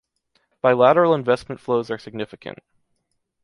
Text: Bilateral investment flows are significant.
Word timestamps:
Bilateral 0.63 1.13
investment 1.13 1.61
flows 1.61 1.91
are 1.91 1.99
significant. 1.99 2.57